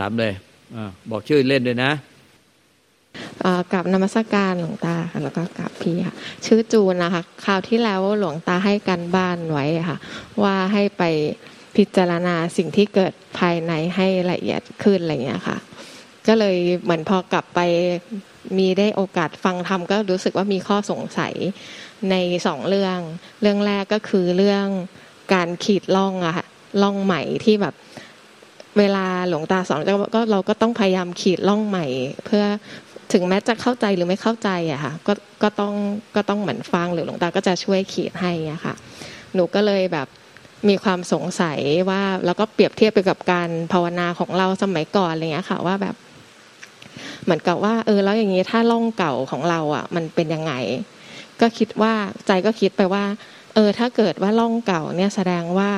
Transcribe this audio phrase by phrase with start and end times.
[0.00, 0.32] เอาเลยถามเลย
[0.76, 0.78] อ
[1.10, 1.92] บอกชื่อเล่นด้วยนะ
[3.72, 6.14] กับนมัสการหลวงตาค่ะแล้วก็กับพี่ค่ะ
[6.46, 9.98] ชื่อจูนนะคะคราวที่แล้วหลวงตาให้กันบ้านไว้ค่ะ
[10.42, 11.02] ว่าให้ไป
[11.76, 15.58] พิจารณาสิ่งที่เกิดภายในให้ละเอียดขึ้นอะไรเงี้ยค่ะ
[16.26, 17.60] ก็เลยเหมือนพอกลับไป
[18.58, 21.34] มีได้โอกาสฟังธรรมก็รู้สึกว่ามีข้อสงสัย
[22.10, 22.14] ใน
[22.46, 22.98] สองเรื่อง
[23.40, 24.66] เรื่องแรกก็คือเรื่อง
[25.34, 26.46] การขีดล่องอะค่ะ
[26.82, 27.74] ล่องใหม่ที่แบบ
[28.78, 29.80] เวลาหลวงตาสอน
[30.14, 31.86] ก็เราก็ต้องพยายามขีดล่องใหม่
[32.26, 32.44] เพื่อ
[33.12, 35.74] ถึงแม้จะเข้าใจหรือไม่เข้าใจอะค่ะก็ก็ต้อง
[36.16, 38.74] ก็ต้องเหมือนฟังหรือหลวงตาก็จะช่วยขีดให้อะค่ะ
[39.34, 40.06] หนูก็เลยแบบ
[40.68, 41.58] มีความสงสัย
[41.90, 45.94] ว่าแล้วก็เปรียบเทียบไปกับการภาวนาของเราสมัยก่อนอะไรเงี้ยค่ะ ว่าแบบ
[47.24, 50.52] เหมือนกับว่า เออแล้วอย่างนี้ถ้าล่องเก่าของเราอะ มันเป็นยังไง
[51.40, 51.92] ก็คิดว่า
[52.26, 53.04] ใจก็คิดไปว่า
[53.54, 55.70] เออ ถ้าเกิดว่าล่องเก่าเนี่ยแสดงว่า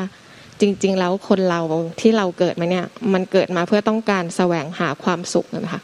[0.62, 1.60] จริง ๆ แล้วคนเรา
[2.00, 5.82] ที่เราเกิดมาเนี่ย มันเกิดมาเพื่อต้องการแสวงหาความสุขนะคะ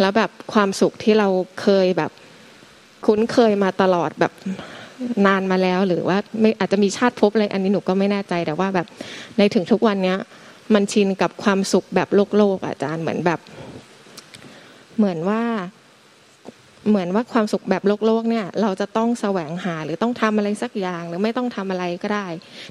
[0.00, 1.28] แล้วแบบความสุขที่เรา
[1.62, 2.10] เคยแบบ
[3.06, 4.32] คุ้นเคยมาตลอดแบบ
[5.26, 8.86] นานมาแล้วหรือว่าไม่อาจจะมีชาติภพอะไรอันนี้หนูก็ไม่แน่ใจแต่ว่าแบบ
[9.36, 10.18] ในถึงทุกวันเนี้ย
[10.74, 13.40] มันชินกับความสุขแบบโลกโลกอาจารย์เหมือนแบบ
[14.96, 15.42] เหมือนว่า
[16.88, 22.26] เหมือนว่าความสุขแบบโลกโลกเนี่ย เราจะต้องแสวงหาหรือต้องทำอะไรสักอย่าง หรือไม่ต้องทำอะไรก็ได้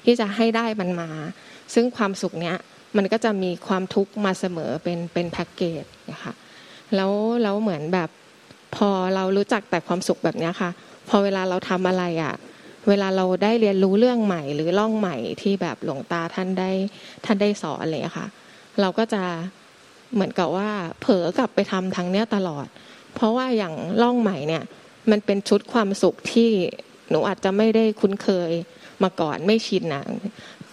[0.06, 1.10] ที่จะให้ได้มันมา
[1.74, 2.58] ซึ่งความสุขเนี้ย
[2.98, 6.34] มันก็จะมีความทุกข์มาเสมอเป็นเป็นแพ็กเกจนะคะ
[6.96, 7.12] แล้ว
[7.44, 8.10] แล้วเหมือนแบบ
[8.76, 10.70] พอเรารู้จักแต่ความสุขแบบนี้ค่ะ
[11.10, 12.34] พอเวลาเราทำอะไรอะ
[12.88, 16.72] เวลาเราได้เรียนรู้เรื่องใหม่ หรือล่องใหม่ที่แบบหลวงตาท่านได้
[17.26, 18.28] ท่านได้สอนเลยค่ะ
[18.82, 19.24] เราก็จะ
[20.14, 20.70] เหมือนกับว่า
[21.02, 22.68] เผลอกลับไปทำทางเนี้ยตลอด
[23.16, 24.64] เพราะว่าอย่างล่องใหม่เนี่ย
[25.12, 26.50] มันเป็นชุดความสุขที่
[27.10, 28.52] หนูอาจจะไม่ได้คุ้นเคย
[29.04, 30.04] มาก่อนไม่ชินนะ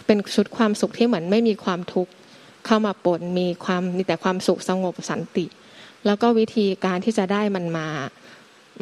[0.05, 2.11] เป็นชุดความสุขที่เหมือนไม่มีความทุกข์
[2.65, 5.45] เข้ามาปนมีความมีแต่ความสุขสงบสันติ
[6.05, 7.87] แล้วก็วิธีการที่จะได้มันมา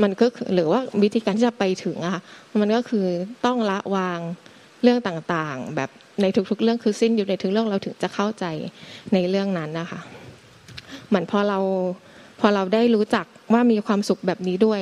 [0.04, 2.22] มันก็หรือว่าวิธีการที่จะไปถึงอะ
[2.62, 3.06] มันก็คือ
[3.46, 4.20] ต้องละวาง
[4.84, 5.90] เรื่องต่างๆ แบบ
[6.22, 8.46] ในทุก ๆ เรื่องคือสิ้นอยู่ในทุกเรื่องเราถึงจะเข้าใจ
[9.14, 10.02] ในเรื่องนั้นนะคะ
[11.08, 11.60] เหมือนพอเรา
[12.40, 14.82] พอเราได้รู้จักว่ามีความสุขแบบนี้ด้วย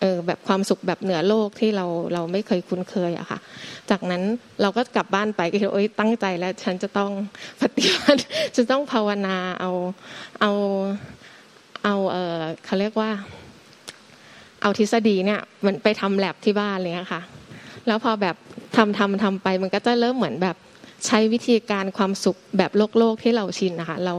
[0.00, 3.38] เออแบบความสุขแบบเหนือโลกที่เราเราไม่เคยคุ้นเคยอะค่ะ
[3.90, 4.22] จากนั้น
[4.62, 7.10] เราก็กลับบ้านไปก็โอ๊ยตั้งใจแล้ว ฉันจะต้อง
[7.60, 8.20] ปฏิบัติ
[8.56, 9.70] จะต้องภาวนาเอา
[10.40, 10.52] เอา
[11.84, 13.10] เอาเออเขาเรียกว่า
[14.62, 17.22] เอาทฤษฎีเนี่ยมันไปทำแลบที่บ้านเลยค่ะ
[17.86, 18.36] แล้วพอแบบ
[18.76, 20.56] ทำทำทำไปมันก็จะเริ่มเหมือนแบบ
[21.06, 24.14] ใช้วิธีการความสุขแบบโลกโลกที่เราชินนะคะเรา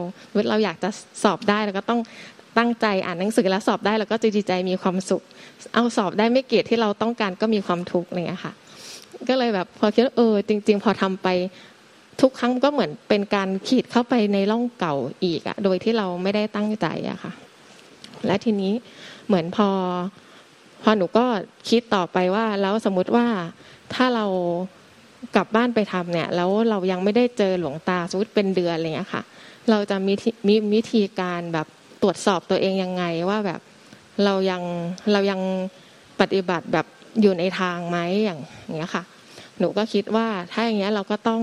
[0.49, 0.89] เราอยากจะ
[1.23, 2.01] สอบได้เราก็ต้อง
[2.57, 5.23] ตั้งใจอ่านหนังสือแล้วสอบได้แล้วก็จใจมีความสุข
[5.73, 8.53] เอาสอบได้ไม่เกรดที่เราต้องการก็มีความทุกข์เลยค่ะ
[9.27, 11.27] ก็เลยแบบพอคิดเออจริง ๆ พอทำไป
[12.21, 17.31] ทุกครั้งก็เหมือนเป็นการขีดเข้าไปในร่องเก่าอีกอะโดยที่เราไม่ได้ตั้งใจอะค่ะ
[18.25, 18.73] และทีนี้
[19.27, 19.69] เหมือนพอ
[20.83, 21.25] พอหนูก็
[21.69, 23.27] คิดต่อไปว่า แล้วสมมุติว่า
[23.93, 24.25] ถ้าเรา
[25.35, 29.23] กลับบ้านไปทำเนี่ย แล้วเรายังไม่ได้เจอหลวงตาสมมติเป็นเดือนอะไรเงี้ยค่ะ
[29.69, 30.13] เราจะมี
[30.47, 31.67] มีวิธีการแบบ
[32.01, 33.61] ตรวจสอบตัวเองยังไงว่าแบบ
[34.25, 34.61] เรายัง
[35.11, 35.41] เรายัง
[36.21, 36.85] ปฏิบัติแบบ
[37.21, 39.03] อยู่ในทางไหมอย่างเงี้ยค่ะ
[39.59, 41.41] หนูก็คิดว่าถ้าอย่างเงี้ยเราก็ต้อง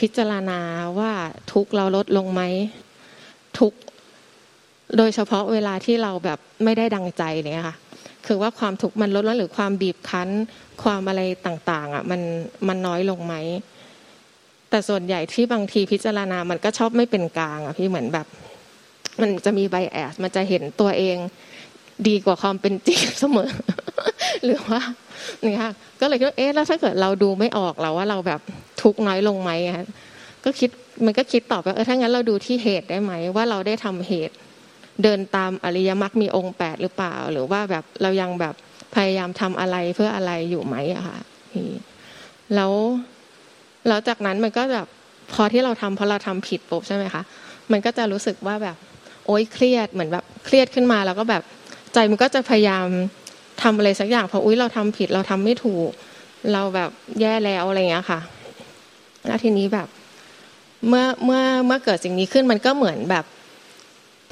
[0.00, 0.60] พิจารณา
[0.98, 1.12] ว่า
[1.52, 2.42] ทุกเราลดลงไหม
[3.58, 3.72] ทุก
[4.96, 7.76] โดยเฉพาะเวลาที่เราแบบไม่ได้ดังใจเนี่ยค่ะ
[8.26, 10.28] คือว่าความทุกข์มันลดลงหรือความบีบคั้น
[10.82, 12.20] ความอะไรต่างๆอะมัน
[12.68, 13.34] มันน้อยลงไหม
[14.70, 18.26] แต่ส่วนใหญ่ที่บางทีพิจารณามันก็ชอบไม่เป็นกลางอะพี่เหมือนแบบ
[19.20, 21.16] มันจะมีไบแอสมันจะเห็นตัวเอง
[22.08, 23.50] ดีกว่าความเป็นจริงเสมอ
[24.44, 24.80] หรือว่า
[25.42, 28.40] เนี่ค่ะก็เลยคิดเอ๊ะแล้วถ้าเกิดเราดูไม่ออกเราว่าเราแบบ
[28.82, 29.86] ทุกข์น้อยลงไหมคะ
[30.44, 30.70] ก็คิด
[31.04, 34.34] มันก็คิดต่อไปเออถ้างั้นเราดูที่เหตุได้ไหมว่าเราได้ทำเหตุ
[35.02, 38.54] เดินตามอริยมรรคมีองค์แปดหรือเปล่า หรือว่าแบบเรายังแบบ
[38.94, 41.18] พยายามทำอะไรเพื่ออะไรอยู่ไหมอะค่ะ
[42.54, 42.72] แล้ว
[43.88, 44.86] แล้วจากนั้นมันก็แบบ
[45.32, 47.22] พอที่เราทำเพราะเราทำผิดปุ๊บใช่ไหมคะ
[47.72, 48.76] มันก็จะรู้สึกว่าแบบ
[49.26, 51.42] โอ๊ยเครียดเหมือนแบบเครียดขึ้นมาแล้วก็แบบ
[51.94, 52.86] ใจมันก็จะพยายาม
[53.62, 55.90] ทำอะไรสักอย่างเพออุ้ยเราทำผิดเราทำไม่ถูก
[56.52, 56.90] เราแบบ
[57.20, 58.20] แย่แล้วอะไรเงี้ยค่ะ
[59.26, 59.88] แล้วทีนี้แบบ
[60.88, 63.24] เมื่อเมื่อเมื่อเกิดสิ่งนี้ขึ้นมันก็เหมือนแบบ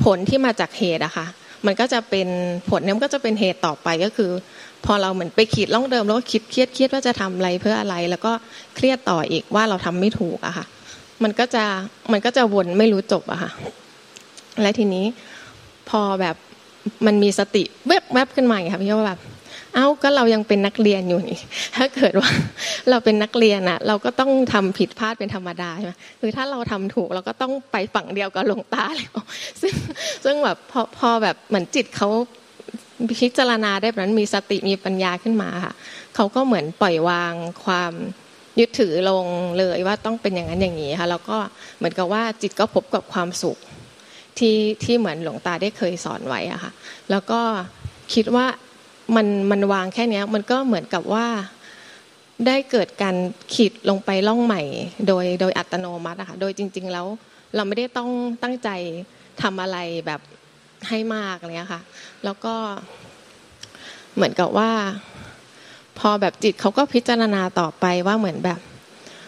[0.04, 1.26] ผลที่มาจากเหตุอะค่ะ
[1.66, 2.28] มันก็จะเป็น
[2.68, 4.30] ผลเนี่ยมันก็จะเป็นเหตุต่อไปก็คือ
[4.84, 8.32] พอเราเหมือนไปขีดล่องเดิมแล้วก็คิดเครียดเครียดว่าจะทำอะไรเพื่ออะไร แล้วก็
[8.74, 10.66] เครียดต่ออีกว่าเราทำไม่ถูกอะค่ะ
[11.22, 11.64] มันก็จะ
[12.12, 13.50] มันก็จะวนไม่รู้จบอะค่ะ
[14.62, 15.04] และทีนี้
[15.90, 16.36] พอแบบ
[17.06, 19.20] มันมีสติแวบแวบขึ้นมาอย่างค่ะพี่ว่าแบบ
[19.74, 21.40] เอ้าก็เรายังเป็นนักเรียนอยู่นี่
[21.76, 22.30] ถ้าเกิดว่า
[22.90, 29.14] เราเป็นนักเรียนอะเราก็ต้องทำผิดพลาดเป็นธรรมดาใช่ไหมคือถ้าเราทำถูกเราก็ต้องไปฝั่งเดียวกับหลวงตาแล้ว
[29.60, 29.74] ซึ่ง
[30.24, 32.08] ซึ่งแบบพอพอแบบเหมือนจิตเขา
[33.20, 35.74] พิจารณาได้แบบนั้นมีสติมีปัญญาขึ้นมาค่ะ
[36.14, 37.32] เขาก็เหมือนปล่อยวาง
[37.64, 37.92] ความ
[38.60, 39.26] ยึดถือลง
[39.58, 41.38] เลยว่าต้องเป็นอย่างนั้นอย่างนี้ค่ะแล้วก็
[41.78, 43.58] เหมือนกับว่าจิตก็พบกับความสุข
[44.38, 46.72] ที่ที่เหมือนหลวงตาได้เคยสอนไว้อะค่ะ
[47.10, 47.40] แล้วก็
[48.14, 48.46] คิดว่า
[49.16, 51.26] มันมันวางแค่นี้มันก็เหมือนกับว่า
[52.46, 53.16] ได้เกิดการ
[53.54, 54.62] ขีดลงไปล่องใหม่
[55.08, 57.06] โดยโดยอัตโนมัติอะค่ะโดยจริง ๆ แล้ว
[57.54, 58.10] เราไม่ได้ต้อง
[58.42, 58.68] ตั้งใจ
[59.42, 60.20] ทำอะไรแบบ
[60.88, 61.80] ให้มากเนี้ยค่ะ
[62.24, 62.54] แล้วก็
[64.14, 64.70] เหมือนกับว่า
[65.98, 68.60] พอแบบจิตเขาก็พิจารณาต่อไปว่าเหมือนแบบ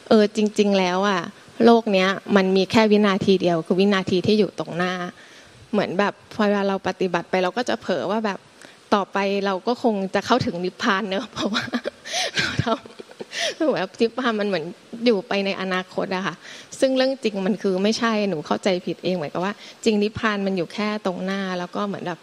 [0.09, 1.21] เออจริง ๆ แล้วอะ
[1.65, 4.93] โลกเนี้ยมันมีแค่วินาทีเดียวคือวินาทีที่อยู่ตรงหน้า
[5.73, 8.39] เหมือนแบบพอเวลาเราปฏิบัติไปเราก็จะเผลอว่าแบบ
[8.95, 11.65] ต่อไปเราก็คงจะเข้าถึงนิพพานเนอะเพราะว่า
[12.37, 14.65] เราทำแบบนิพพานมันเหมือน
[15.05, 16.35] อยู่ไปในอนาคตอะค่ะ
[16.81, 19.55] ซึ่งเรื่องจริงมันคือไม่ใช่หนูเข้าใจผิดเองเหมือนกับว่า
[19.85, 22.21] จริงนิพพานมันอยู่แค่ตรงหน้า แล้วก็เหมือนแบบ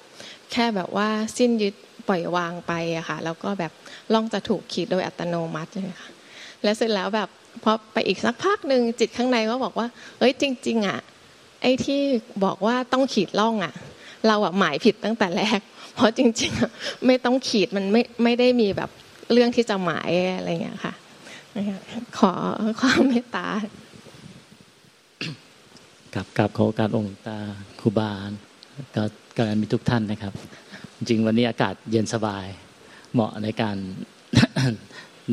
[0.52, 1.76] แค่แบบว่าสิ้นยึด
[2.08, 3.72] ปล่อยวางไปอะค่ะ แล้วก็แบบ
[4.14, 6.10] ล่องจะถูกขีดโดยอัตโนมัติใช่ไหมคะ
[6.64, 7.30] แล้วเสร็จแล้วแบบ
[7.64, 9.88] พอไปอีกสักพักหนึ่งจิตข้างในก็บอกว่า
[10.20, 11.00] เอ้ยจริง ๆ อะ
[11.62, 12.02] ไอ้ที่
[12.46, 13.74] บอกว่าต้องขีดล่องอะ
[14.28, 15.60] เราอะหมายผิดตั้งแต่แรก
[15.96, 18.90] เพราะจริงๆไม่ต้องขีดมันไม่ไม่ได้มีแบบ
[19.32, 20.94] เรื่องที่จะหมายอะไรอย่างเงี้ยค่ะ
[22.18, 22.32] ขอ
[22.80, 23.48] ความเมตตา
[26.16, 27.38] กับกับขอการองค์ตา
[27.80, 28.32] ครูบาล
[28.96, 29.04] ก็
[29.38, 30.34] การมีทุกท่านนะครับ
[30.98, 32.46] จริงวันนี้อากาศเย็นสบาย
[33.14, 33.78] เหมาะในการ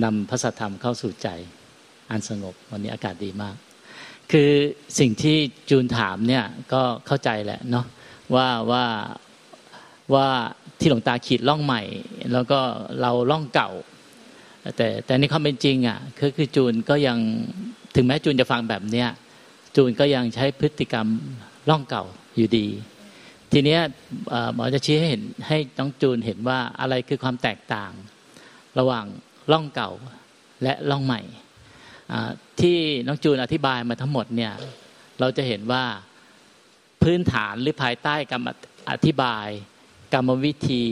[0.04, 1.28] นำพระสัทธรรมเข้าสู่ใจ
[2.10, 3.56] อันสงบวันนี้อากาศดีมาก
[4.32, 4.50] คือ
[4.98, 5.36] สิ่งที่
[5.70, 7.86] จูนถามเนี่ยก็เข้าใจแหละเนาะ
[8.34, 8.84] ว่าว่า
[10.14, 10.28] ว่า
[10.78, 11.82] ที่หลวงตาขีดล่องใหม่
[12.32, 12.60] แล้วก็
[13.00, 13.70] เราล่องเก่า
[14.76, 17.18] แต่แต่ในความเป็นจริงอะคือคือจูนก็ยัง
[17.94, 19.08] ถึงแม้จูนจะฟังแบบเนี้ย
[19.76, 21.06] จูนก็ยังใช้พฤติกรรม
[21.68, 22.04] ล่องเก่า
[22.36, 22.66] อยู่ดี
[23.52, 23.80] ทีเนี้ย
[24.54, 27.92] หมอจะชี้ให้เห็นให้น้องจูนเห็นว่าอะไรคือความแตกต่าง
[28.78, 29.04] ระหว่าง
[29.52, 29.90] ล่องเก่า
[30.62, 31.20] และล่องใหม่
[32.60, 32.76] ที่
[33.06, 34.52] น้องจูนอธิบายมาทั้งหมดเนี่ย
[35.20, 35.84] เราจะเห็นว่า
[37.02, 38.48] พื้นฐานหรือภายใต้กรรม
[38.90, 39.46] อธิบาย
[40.12, 40.82] กรรมวิธี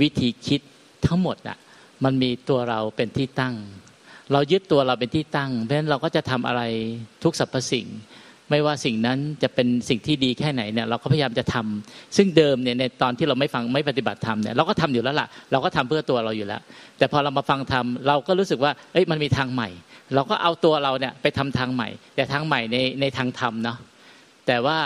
[0.00, 0.60] วิธีคิด
[1.06, 1.58] ทั้งหมดอะ
[2.04, 3.54] มันมีตัวเราเป็นที่ตั้ง
[4.32, 6.62] เรายึดตัวเราเป็นที่ตั้งเพราะฉะนั้นเราก็จะทำอะไร
[7.22, 7.86] ทุกสรรพสิ่ง
[8.52, 16.60] ไม่ว่าสิ่งนั้นจะเป็นสิ่งที่ดีแค่ไหนเนี่ยเราก็พยายามจะทำซึ่งเดิมเนี่ยในตอนที่เราไม่ฟังไม่ปฏิบัติธรรมเนี่ยเราก็ทำอยู่แล้วล่ะ เราก็ทำเพื่อตัวเราอยู่แล้ว
[16.98, 19.68] แต่พอเรามาฟังธรรมเราก็รู้สึกว่าเอ้ยมันมีทางใหม่
[20.14, 23.78] เราก็เอาตัวเราเนี่ยไปทำทางใหม่ แต่ทางใหม่ในในทางธรรมเนาะ
[24.46, 24.78] แต่ว่า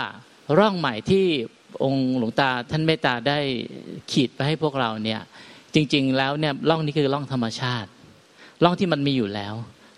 [0.59, 1.25] ร่องใหม่ที่
[1.83, 3.39] องค์หลวงตาท่านเมตตาได้
[4.11, 5.21] ขีดไปให้พวกเราเนี่ย
[5.73, 7.89] จริง ๆ แล้วเนี่ยร่องนี้คือร่องธรรมชาติ
[8.63, 9.53] ร่องที่มันมีอยู่แล้ว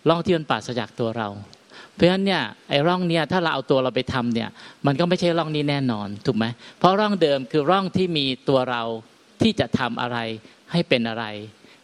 [0.10, 1.28] ร่องที่มันปราศจากตัวเรา
[2.00, 4.50] เพราะฉะนั้นเนี่ยไอ้ร่องเนี่ยถ้าเราเอาตัวเราไปทำเนี่ย
[4.86, 6.46] มันก็ไม่ใช่ร่องนี้แน่นอนถูกไหม
[6.80, 8.84] เพราะร่องเดิมคือร่องที่มีตัวเรา
[9.42, 10.18] ที่จะทำอะไร
[10.72, 11.26] ให้เป็นอะไร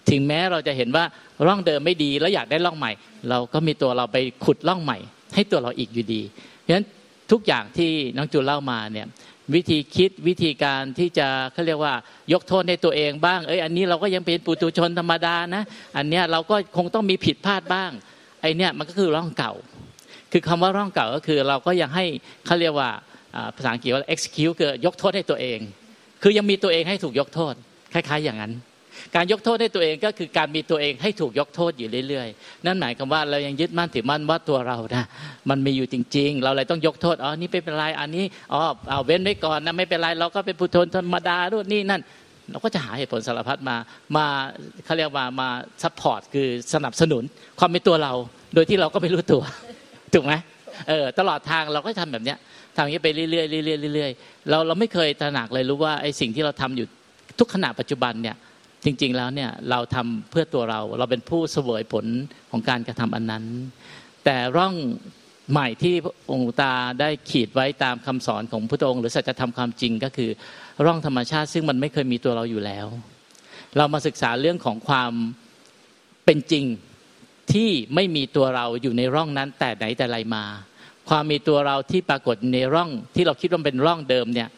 [0.09, 1.05] ถึงแม้เราจะเห็นว่า
[1.45, 2.91] ร่องเดิมไม่ดีแล้วอยากได้ร่องใหม่
[3.29, 4.97] เราก็มีตัวเราไปขุดร่องใหม่
[5.35, 6.85] ให้ตัวเราอีกอยู่ดี เพราะฉะนั้น
[7.31, 9.07] ทุกอย่างที่น้องจูเล่ามาเนี่ย
[9.55, 11.93] วิธีคิดวิธีการที่จะเขาเรียกว่า
[12.33, 15.63] ยกโทษในตัวเองบ้างเอ้ยอันนี้เราก็ยังเป็นปุตุชนธรรมดานะ
[15.97, 17.91] อันเนี้ยเราก็คงต้องมีผิดพลาดบ้าง
[18.41, 19.53] ไอเนี้ยมันก็คือร่องเก่า
[20.37, 22.05] คือคำว่าร่องเก่าก็คือเราก็ยังให้
[22.45, 22.89] เขาเรียกว่า
[23.55, 25.59] ภาษาอังกฤษว่า excuse คือยกโทษให้ตัวเอง
[26.23, 27.53] คือยังมีตัวเองให้ถูกยกโทษ
[27.93, 28.51] คล้าย ๆ อย่างนั้น
[29.15, 35.05] การยกโทษให้ตัวเองก็คือการมีตัวเองให้ถูกยกโทษอยู่เรื่อยๆ นั่นหมายความว่าเรายังยึดมั่นถือมั่นว่าตัวเรานะ
[35.49, 42.01] มันมีอยู่จริง ๆ เราเลยต้องยกโทษอ๋อนี่ไม่เป็นไรอันนี้อ๋อเอาเว้นไว้ก่อนนะไม่เป็นไรเราก็เป็นผู้ทนธรรมดาด้วยนี่นั่น
[42.51, 43.77] เราก็จะหาเหตุผลสารพัดมา
[44.15, 44.25] มา
[44.85, 45.49] เขาเรียกว่ามา
[45.83, 47.23] support คือสนับสนุน
[47.59, 48.13] ความเป็นตัวเรา
[48.55, 49.43] โดยที่เราก็ไม่รู้ตัว
[50.15, 50.33] ถูกไหม
[50.87, 52.37] เออตลอดทางเราก็ทำแบบเนี้ย
[52.75, 53.41] ทำอย่างนี้ไปเรื่อยๆเรื่
[53.89, 56.87] อยๆเรื่อยๆเราเราไม่เคยตระหนักเลยรู้ว่าไอ้สิ่งที่เราทำอยู่
[57.39, 58.35] ทุกขณะปัจจุบันเนี่ย
[58.85, 62.05] จริง ๆแล้วเนี่ยเราทำเพื่อตัวเรา เราเป็นผู้เสวยผล
[62.51, 63.43] ของการกระทำอันนั้น
[64.25, 64.73] แต่ร่อง
[65.51, 65.95] ใหม่ที่
[66.31, 70.29] องค์ตาได้ขีดไว้ตามคำสอนของพระองค์ หรือสัจธรรมความจริงก็คือ
[70.85, 72.87] ร่องธรรมชาติซึ่งมันไม่เคยมีตัวเราอยู่แล้ว
[73.77, 75.11] เรามาศึกษาเรื่องของความ
[76.25, 76.65] เป็นจริง
[77.55, 80.43] ที่ไม่มีตัวเราอยู่ในร่องนั้น แต่ไหนแต่ไรมา
[81.09, 84.49] ความมีตัวเราที่ปรากฏในร่องที่เราคิดว่าเป็นร่องเดิมเนี่ย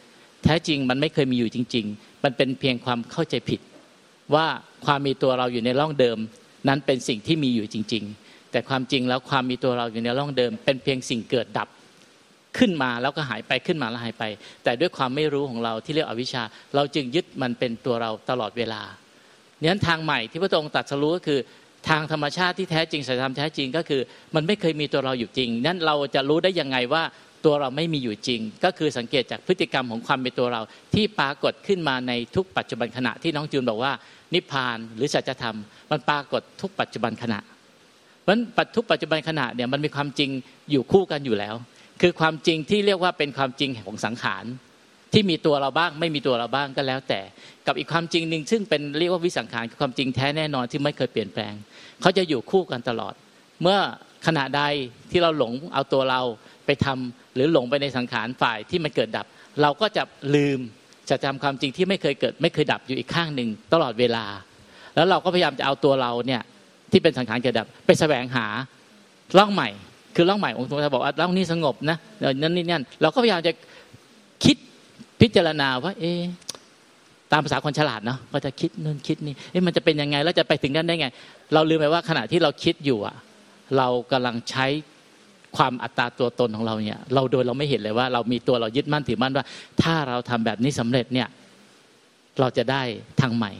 [0.44, 3.60] แท้จริงมันไม่เคยมีอยู่จริง ๆ มันเป็นเพียงความเข้าใจผิด
[4.34, 4.46] ว่า
[4.84, 6.18] ความมีตัวเราอยู่ในร่องเดิม
[6.68, 11.68] นั้นเป็นสิ่งที่มีอยู่จริง ๆ แต่ความจริงแล้วความมีตัวเราอยู่ในร่องเดิม เป็นเพียงสิ่งเกิดดับ
[12.58, 14.24] ขึ้นมาแล้วก็หายไปขึ้นมาแล้วหายไป
[14.64, 16.42] แต่ด้วยความไม่รู้ของเราที่เรียกอวิชชา
[16.74, 18.82] เราจึงยึดมันเป็นตัวเราตลอดเวลา
[19.60, 21.40] เนั้นทางใหม่ที่พระองค์ตรัสรู้ก็คือ
[21.88, 24.00] ทางธรรมชาติที่แท้จริงสัจธรรมแท้จริงก็คือ
[24.34, 27.02] มันไม่เคยมีตัวเราอยู่จริง นั้นเราจะรู้ได้ยังไงว่า
[27.44, 30.62] ตัวเราไม่มีอยู่จริง ก็คือสังเกตจากพฤติกรรมของความเป็นตัวเรา
[30.94, 33.92] ที่ปรากฏขึ้นมาในทุกปัจจุบันขณะที่น้องจูนบอกว่า
[34.34, 35.56] นิพพานหรือสัจธรรม
[35.90, 37.40] มันปรากฏทุกปัจจุบันขณะ
[38.22, 40.30] เพราะปัทุกปัจจุบันขณะเนี่ยมันมีความจริง
[40.70, 41.54] อยู่คู่กันอยู่แล้ว
[42.00, 44.44] คือความจริงที่เรียกว่าเป็นความจริงของสังขาร
[45.12, 47.20] ที่มีตัวเราบ้าง ไม่มีตัวเราบ้างก็แล้วแต่
[47.66, 51.54] กับอีกความจริงหนึ่งซึ่งเป็นเรียกว่าวิสังขารคือความจริงแท้แน่นอนที่ไม่เคยเปลี่ยนแปลง
[52.00, 53.14] เขาจะอยู่คู่กันตลอด
[53.62, 53.78] เมื่อ
[54.26, 54.62] ขณะใด
[55.10, 56.20] ที่เราหลงเอาตัวเรา
[56.66, 59.26] ไปทำหรือหลงไปในสังขารฝ่ายที่มันเกิดดับ
[59.62, 60.02] เราก็จะ
[60.34, 60.60] ลืม
[61.10, 64.24] จะจำความจริงที่ไม่เคยเกิด ไม่เคยดับอยู่อีกข้างหนึ่งตลอดเวลา
[64.94, 66.42] แล้วเราก็พยายามจะเอาตัวเราเนี่ย
[66.92, 68.46] ที่เป็นสังขารเกิดดับ ไปแสวงหา
[69.38, 69.68] ล่องใหม่
[70.16, 71.96] คือล่องใหม่องค์ทรงบอกว่าล่องนี้สงบนะ
[72.40, 73.52] นั่นนี่นั่นเราก็พยายามจะ
[74.44, 74.56] คิด
[75.20, 76.12] พิจารณาว่า เอ๊
[77.32, 81.08] ตามภาษาคนฉลาดเนาะก็จะคิดนู่นคิดนี่เอ๊ะมันจะเป็นยังไงแล้วจะไปถึงนั้นได้ไง
[81.54, 83.16] เราลืมไปว่าขณะที่เราคิดอยู่อะ
[83.76, 84.66] เรากำลังใช้
[85.56, 89.44] ความอัตตาตัวตนของเราเนี่ย เราโดยเราไม่เห็นเลยว่า เรามีตัวเรายึดมั่นถือมั่นว่า
[89.82, 91.28] ถ้าเราทำแบบนี้สำเร็จเนี่ย
[92.40, 92.82] เราจะได้
[93.20, 93.52] ทางใหม่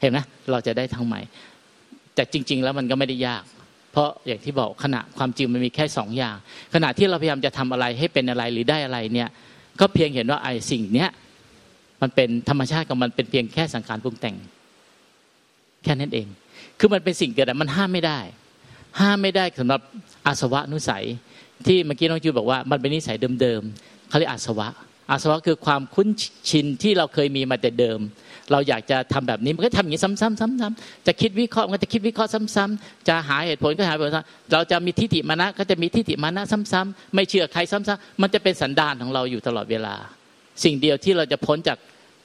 [0.00, 0.18] เห็นไหม
[0.50, 1.20] เราจะได้ทางใหม่
[2.14, 3.44] แต่จริง ๆ แล้วมันก็ไม่ได้ยาก
[3.92, 6.36] เพราะอย่างที่บอกขณะความจริงมันมีแค่สองอย่าง
[6.74, 9.28] ขณะที่เราพยายามจะทำอะไรให้เป็นอะไรหรือได้อะไรเนี่ย
[9.80, 11.10] ก็เพียงเห็นว่าไอ้สิ่งเนี้ย
[12.02, 14.36] มันเป็นธรรมชาติของมันเป็นเพียงแค่สังขารปรุงแต่ง
[15.84, 16.26] แค่นั้นเอง
[16.78, 18.18] คือมันเป็นสิ่งเกิดแต่มันห้ามไม่ได้
[19.00, 19.80] ห้ามไม่ได้สำหรับ
[20.26, 21.04] อาสวะนุสัย
[21.66, 24.68] ที่เมื่อกี้น้องจูบอกว่ามันเป็นนิสัยเดิมๆเขาเรียกอาสวะ
[25.10, 26.08] อาสวะคือความคุ้น
[26.50, 27.98] ชินที่เราเคยมีมาแต่เดิม
[28.52, 34.10] เราอยากจะทำแบบนี้มันก็ทำอย่างนี้ซ้ำๆๆ จะคิดวิเคราะห์มันก็จะคิดวิเคราะห์ซ้ำๆจะหาเหตุผลก็หาเหตุผล
[34.52, 39.94] เราจะมีทิฏฐิมานะก็จะมีทิฏฐิมานะซ้ำๆไม่เชื่อใครซ้ำๆมันจะเป็นสันดานของเราอยู่ตลอดเวลา
[40.64, 41.78] สิ่งเดียวที่เราจะพ้นจาก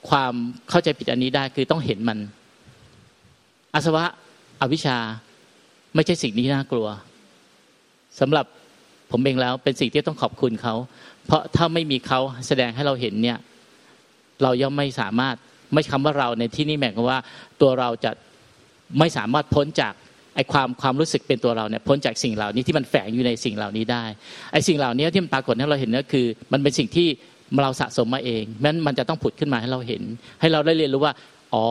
[0.10, 0.34] ความ
[0.70, 2.20] เข้าใจผิดอันนี้ได้คือต้องเห็นมัน
[3.74, 4.06] อาสวะ
[4.62, 4.98] อวิชชา
[5.96, 6.88] ไม่ใช่สิ่งนี้น่ากลัว
[8.20, 8.46] สำหรับ
[9.12, 10.76] ผมเองแล้วเป็นสิ่งที่ต้องขอบคุณเขา
[11.26, 13.38] เพราะถ้าไม่มีเขาแสดงให้เราเห็นเนี่ย
[14.44, 15.36] เราย่อมไม่สามารถ
[15.74, 17.20] ไม่คำว่าเราในที่นี้หมายความว่า
[17.62, 18.12] ตัวเราจะ
[19.00, 19.94] ไม่สามารถพ้นจาก
[20.36, 24.04] ไอความความรู้สึกเป็นตัวเราเนี่ยพ้นจากสิ่งเหล่านี้ที่มันแฝงอยู่ในสิ่งเหล่านี้ได้
[24.52, 27.08] ไอสิ่งเหล่านี้ที่มันปรากฏให้เราเห็นก็คือ มันเป็นสิ่งที่
[27.64, 30.04] เราสะสมมาเองนั้นมันจะต้องผุดขึ้นมาให้เราเห็น
[30.40, 31.14] ให้เราได้เรียนรู้ว่า
[31.54, 31.68] อ๋อ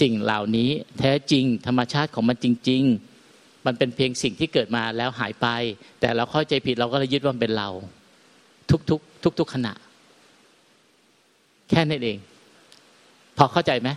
[0.00, 2.82] สิ่งเหล่านี้แท้จริงธรรมชาติของมันจริง
[3.24, 5.46] ๆ มันเป็นเพียงสิ่งที่เกิดมาแล้วหายไป
[6.00, 7.68] แต่เราเข้าใจผิดเราก็เลยยึดว่าเป็นเรา
[8.90, 9.72] ทุกๆทุกๆขณะ
[11.70, 12.18] แค่นั้นเอง
[13.38, 13.88] พอเข้าใจไหม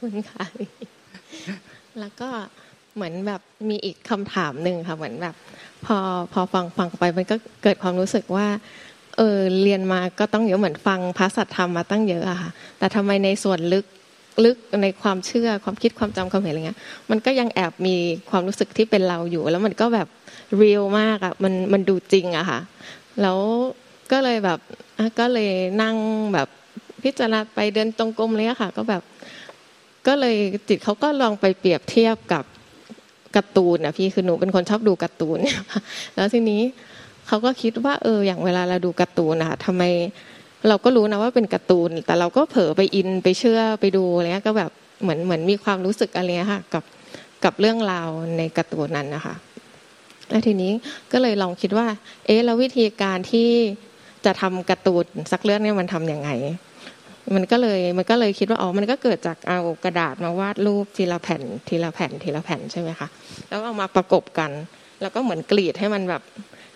[0.00, 0.44] คุณค่ะ
[2.00, 2.28] แล้วก็
[2.94, 5.34] เหมือนแบบมีอีกคำถามหนึ่งค่ะ เหมือนแบบ
[5.84, 5.96] พอ
[6.32, 8.46] พอฟังฟังไปมันก็เกิดความรู้สึกว่า
[9.16, 13.84] เออเรียนมาก็ต้องเยอะเหมือนฟังพระสัทธรรมมาตั้งเยอะอะค่ะ แต่ทำไมในส่วนลึก
[14.44, 16.78] ลึกในความเชื่อความคิดความจำความเห็นอะไรเงี้ย
[17.10, 17.96] มันก็ยังแอบมี
[18.30, 20.08] ความรู้สึกที่เป็นเราอยู่ แล้วมันก็แบบ
[20.56, 22.60] เรียลมากอะมันมันดูจริงอะค่ะ
[23.22, 23.38] แล้ว
[24.12, 24.58] ก็เลยแบบ
[25.18, 25.50] ก็เลย
[25.82, 25.96] นั่ง
[26.34, 26.48] แบบ
[27.04, 29.02] พิจารณาไปเดินตรงกลมเลยอะค่ะ ก็แบบ
[30.06, 30.36] ก็เลย
[30.68, 32.44] จิตเขาก็ลองไปเปรียบเทียบกับ
[33.36, 35.38] การ์ตูนอะพี่คือหนูเป็นคนชอบดูการ์ตูน
[36.14, 36.62] แล้วทีนี้
[37.26, 39.82] เขาก็คิดว่า เออ อย่างเวลาเราดูการ์ตูนนะคะทำไม
[40.68, 44.70] เราก็รู้นะว่าเป็นการ์ตูน แต่เราก็เผลอไปอินไปเชื่อไปดูอะไรเงี้ยก็แบบ
[45.02, 46.84] เหมือนเหมือนมีความรู้สึกอะไรค่ะกับ
[47.44, 49.34] กับเรื่องราวในการ์ตูนนั้นนะคะ
[50.30, 50.70] แล้วทีนี้
[51.12, 51.86] ก็เลยลองคิดว่า
[52.26, 53.48] เอ๊ะแล้ววิธีการที่
[54.24, 56.30] จะทำการ์ตูนสักเรื่องเนี่ยมันทํำยังไง
[57.34, 63.08] มันก็เลยมันก็เลยคิดว่าอ๋อมันก็เกิดจากเอากระดาษมาวาดรูปทีละแผ่นทีละแผ่นทีละแผ่นใช่ไหมคะ
[63.48, 64.50] แล้วเอามาประกบกัน
[65.00, 66.22] แล้วก็เหมือนกรีดให้มันแบบ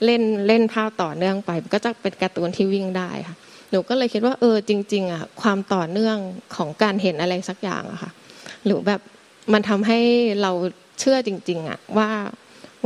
[0.04, 3.36] เล่นเล่นภาพต่อเนื่องไป ก็จะเป็นการ์ตูนที่วิ่งได้ค่ะ
[3.70, 6.16] หนูก็เลยคิดว่าเออจริง ๆอะความต่อเนื่อง
[6.56, 8.10] ของการเห็นอะไรสักอย่างอะค่ะ
[8.64, 9.00] หรือแบบ
[9.52, 10.00] มันทำให้
[10.42, 10.52] เรา
[11.00, 12.10] เชื่อจริง ๆอะว่า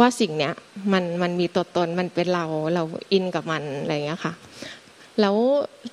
[0.01, 0.55] ว่าสิ่งเนี้ย
[0.93, 2.45] มันมันมีตัวตนมันเป็นเรา
[2.75, 2.83] เรา
[3.13, 4.33] อินกับมันอะไรอย่างเงี้ยค่ะ
[5.21, 5.37] แล้ว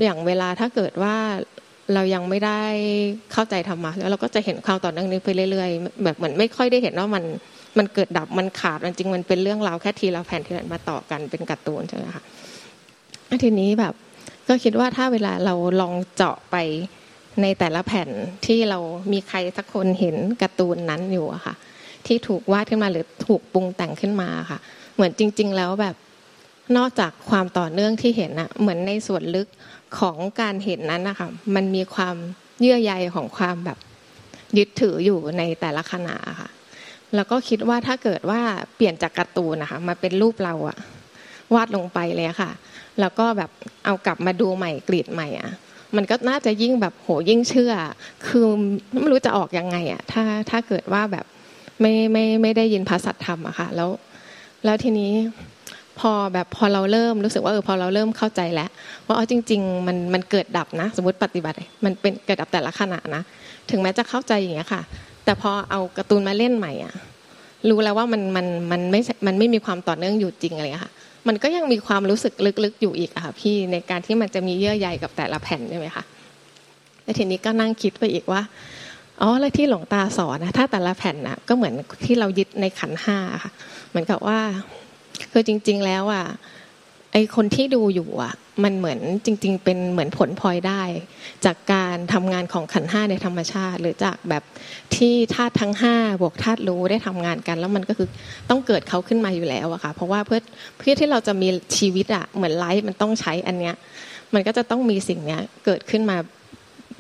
[0.04, 1.16] อย่างเวลาถ้าเกิดว่า
[1.94, 2.62] เรายังไม่ได้
[3.32, 7.24] เข้าใจธรรมะแล้วเราก็จะเห็นความต่อเนื่องนี้ไปเรื่อยๆ แบบเหมือนไม่ค่อยได้เห็นว่ามัน
[7.78, 12.24] มันเกิดดับมันขาดจริงมันเป็นเรื่องราวแค่ทีละแผ่นทีละมาต่อกันเป็นการ์ตูนใช่ไหมคะ
[13.44, 13.94] ทีนี้แบบ
[14.48, 16.56] ก็คิดว่าถ้าเวลาเราลองเจาะไป
[17.42, 18.10] ในแต่ละแผ่น
[18.46, 18.80] ที่เรา
[19.12, 21.56] มีใครสักคนเห็นการ์ตูนนั้นอยู่อะค่ะ
[22.06, 24.60] ที่ถูกวาดขึ้นมาหรือถูกปรุงแต่งขึ้นมาค่ะ
[24.96, 25.96] เหมือนจริง ๆ แล้วแบบ
[26.78, 29.48] นอกจากความต่อเนื่องที่เห็นอะเหมือนในส่วนลึก
[30.00, 32.16] ของการเห็นนั้นนะคะมันมีความ
[32.60, 33.78] เยื่อใยของความแบบ
[34.58, 36.50] ยึดถืออยู่ในแต่ละขณะค่ะ
[37.16, 38.42] แล้วก็คิดว่าถ้าเกิดว่า
[38.76, 40.78] เปลี่ยนจากการ์ตูนนะคะมาเป็นรูปเราอะ
[41.54, 42.52] วาดลงไปเลยค่ะ
[43.00, 43.52] แล้วก็แบบ
[43.86, 45.52] เอากลับมาดูใหม่กรีดใหม่อะ
[45.96, 47.74] มันก็น่าจะยิ่งแบบโหยิ่งเชื่อ
[48.28, 48.46] คือ
[49.00, 51.26] ไม่รู้จะออกยังไงอะถ้าถ้าเกิดว่าแบบ
[51.82, 53.90] ไม่ไม่ไม่ได้ยินภาษาธรรมอะค่ะ แล้ว
[54.66, 55.12] แล้วทีนี้
[56.00, 58.70] พอแบบพอเราเริ่มรู้สึกว่าเออพอเราเริ่มเข้าใจแล้ว
[59.08, 63.22] ว่าอ๋อจริง ๆ มันมันเกิดดับนะ สมมติปฏิบัติมันเป็นเกิดดับแต่ละขณะนะ
[63.70, 64.82] ถึงแม้จะเข้าใจอย่างเงี้ยค่ะ
[65.26, 66.94] แต่พอเอาการ์ตูนมาเล่นใหม่อะ
[67.70, 70.94] รู้แล้วว่ามันมันมันไม่มันไม่มีความต่อเนื่องอยู่จริงอะไรค่ะ
[71.28, 72.34] มันก็ยังมีความรู้สึก
[72.64, 76.04] ลึกๆอยู่อีกอะค่ะพี่ในการที่มันจะมีเยื่อใยกับแต่ละแผ่นใช่ไหมคะ
[77.04, 78.42] แล้วทีนี้ก็นั่งคิดไปอีกว่า
[79.22, 81.74] อ๋อแล้วที่หลวงตาสอนนะถ้าแต่ละแผ่นนะก็เหมือน
[82.06, 83.52] ที่เรายึดในขันห้าค่ะ
[83.90, 84.40] เหมือนกับว่า
[85.32, 86.26] คือจริง ๆ แล้วอะ
[87.14, 90.82] ไอคนที่ดูอยู่อะ มันเหมือนจริง ๆ เป็นเหมือนผลพลอยได้
[91.46, 94.44] จากการทำงานของขันห้าในธรรมชาติ หรือจากแบบ
[94.96, 98.08] ที่ธาตุทั้งห้าบวกธาตุรู้ได้ทำงานกัน แล้วมันก็คือ
[98.50, 100.40] ต้องเกิดเขาขึ้นมาอยู่แล้วอะค่ะ เพราะว่าเพื่อ
[100.78, 103.76] เพื่อที่เราจะมีชีวิตอะเหมือนไลฟ์มันต้องใช้อันเนี้ย
[104.34, 106.18] มันก็จะต้องมีสิ่งเนี้ยเกิดขึ้นมา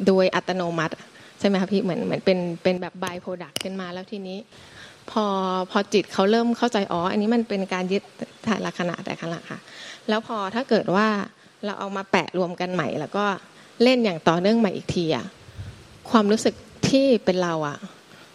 [0.07, 0.93] โดยอัตโนมัติ
[1.39, 4.37] ใช่ไหมคะพี่เหมือนเหมือนเป็นเป็นแบบบายโปรดักต์ขึ้นมาแล้วทีนี้
[5.11, 5.25] พอ
[5.71, 8.03] พอจิตเขาเริ่มเข้าใจอ๋ออันนี้มันเป็นการยึด
[8.45, 9.59] แต่ละขณะแต่ขณะค่ะ
[10.09, 11.07] แล้วพอถ้าเกิดว่า
[11.65, 13.25] เราเอามาแปะรวมกันใหม่ แล้วก็
[13.83, 15.25] เล่นอย่างต่อเนื่องใหม่อีกทีอะ
[16.11, 16.53] ความรู้สึก
[16.89, 17.77] ที่เป็นเราอะ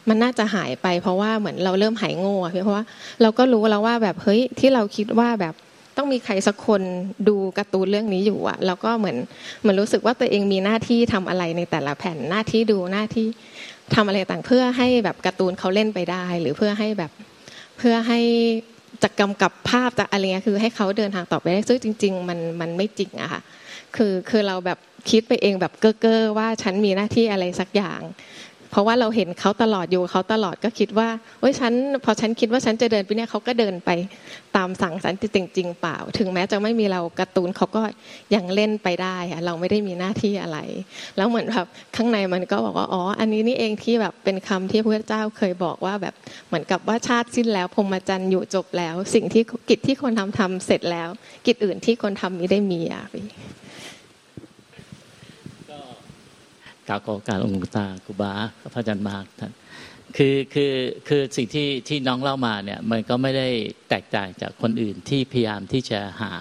[0.08, 2.84] มันน่าจะหายไป เพราะว่าเหมือนเราเริ่มหายโง่เพราะว่า
[3.22, 5.54] เราก็รู้แล้วว่าแบบเฮ้ยที่เราคิดว่าแบบ
[5.96, 6.82] ต้องมีใครสักคน
[7.28, 9.16] ดูการ์ตูนเรื่องนี้อยู่อะแล้วก็เหมือน
[9.60, 13.26] เหมือนรู้สึกว่าตัวเองมีหน้าที่ทำอะไรในแต่ละแผ่นหน้าที่ดูหน้าที่
[13.94, 17.10] ทำอะไรต่างเพื่อให้แบบการ์ตูนเขาเล่นไปได้ หรือเพื่อให้แบบ
[17.78, 18.20] เพื่อให้
[19.02, 23.40] จะกำกับภาพจะอะไรเงี้ยคือให้เขาเดินทางต่อไปได้ซึ่งจริง ๆ มันมันไม่จริงอะค่ะ
[23.96, 24.78] คือคือเราแบบ
[25.10, 28.00] คิดไปเองแบบเก้อเก้อว่าฉันมีหน้าที่อะไรสักอย่าง
[28.70, 31.08] เพราะว่าเราเห็นเขาตลอดอยู่เขาตลอดก็คิดว่า
[31.40, 31.72] เฮ้ยฉัน
[32.04, 33.90] พอฉันคิดว่าฉันจะเดินไปเนี่ยเขาก็เดินไป
[34.56, 37.82] ตามสั่งสันติจริงเปล่า ถึงแม้จะไม่มีเราการ์ตูนเขาก็
[38.34, 40.58] ยังเล่นไปได้อะเราไม่ได้มีหน้าที่อะไร
[41.16, 46.14] แล้วเหมือนแบบข้างในมันก็บอกว่าอ๋ออันนี้นี่เองที่แบบเป็นคำที่พระเจ้าเคยบอกว่าแบบ
[46.48, 51.08] เหมือนกับว่าชาติสิ้นแล้วพรมจรรย์อยู่จบแล้ว สิ่งที่กิจที่คนทำทำเสร็จแล้ว
[51.46, 53.26] กิจอื่นที่คนทำนี้ได้มีอะพี่
[56.90, 58.32] กล่าวขอการองค์ตาครูบา
[58.74, 59.52] พระอาจารย์มากท่าน
[60.16, 60.72] คือคือ
[61.08, 63.48] คือสิ่งที่ที่น้องเล่ามาเนี่ยมันก็ไม่ได้
[63.90, 66.32] แตกต่างจากคนอื่นที่พยายามที่จะหา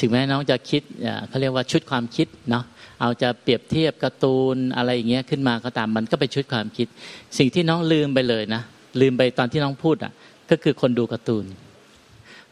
[0.00, 0.82] ถึงแม้น้องจะคิด
[1.28, 2.64] เขาเรียกว่าชุดความคิดเนาะ
[3.00, 6.88] เอาจะเปรียบเทียบการ์ตูนอะไรอย่างเงี้ยขึ้นมาก็ตามมันก็เป็นชุดความคิด
[7.38, 8.62] สิ่งที่น้องลืมไปเลยนะ
[9.00, 10.12] ลืมไปตอนที่น้องพูดอะ
[10.50, 11.44] ก็คือคนดูการ์ตูน